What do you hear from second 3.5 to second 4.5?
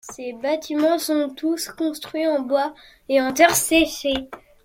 séchée.